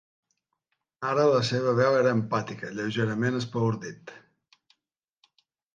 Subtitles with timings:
[1.09, 4.19] Ara la seva veu era empàtica, lleugerament espaordit.